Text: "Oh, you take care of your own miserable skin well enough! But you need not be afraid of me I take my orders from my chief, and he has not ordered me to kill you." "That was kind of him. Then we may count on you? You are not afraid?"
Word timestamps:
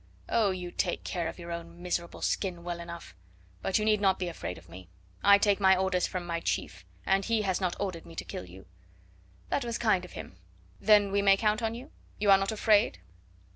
"Oh, 0.29 0.49
you 0.49 0.71
take 0.71 1.03
care 1.03 1.27
of 1.27 1.37
your 1.37 1.51
own 1.51 1.79
miserable 1.79 2.23
skin 2.23 2.63
well 2.63 2.79
enough! 2.79 3.15
But 3.61 3.77
you 3.77 3.85
need 3.85 4.01
not 4.01 4.17
be 4.17 4.29
afraid 4.29 4.57
of 4.57 4.67
me 4.67 4.89
I 5.23 5.37
take 5.37 5.59
my 5.59 5.77
orders 5.77 6.07
from 6.07 6.25
my 6.25 6.39
chief, 6.39 6.83
and 7.05 7.23
he 7.23 7.43
has 7.43 7.61
not 7.61 7.75
ordered 7.79 8.07
me 8.07 8.15
to 8.15 8.25
kill 8.25 8.45
you." 8.49 8.65
"That 9.49 9.63
was 9.63 9.77
kind 9.77 10.03
of 10.03 10.13
him. 10.13 10.37
Then 10.79 11.11
we 11.11 11.21
may 11.21 11.37
count 11.37 11.61
on 11.61 11.75
you? 11.75 11.91
You 12.17 12.31
are 12.31 12.39
not 12.39 12.51
afraid?" 12.51 12.97